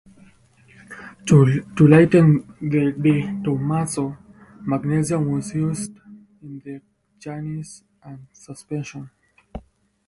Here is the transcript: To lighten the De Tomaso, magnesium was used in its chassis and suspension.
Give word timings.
To 1.27 1.63
lighten 1.87 2.55
the 2.59 2.91
De 2.93 3.13
Tomaso, 3.43 4.17
magnesium 4.61 5.29
was 5.31 5.53
used 5.53 5.91
in 6.41 6.59
its 6.65 6.85
chassis 7.19 7.83
and 8.01 8.25
suspension. 8.33 9.11